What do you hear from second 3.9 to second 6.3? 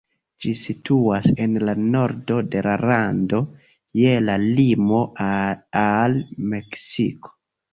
je la limo al